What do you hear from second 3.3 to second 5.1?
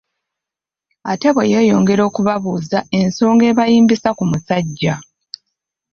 ebayimbisaa ku musajja